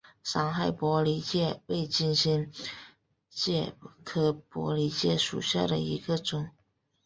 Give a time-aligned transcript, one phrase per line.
[0.23, 2.51] 三害玻璃介为金星
[3.29, 6.49] 介科玻璃介属下的一个种。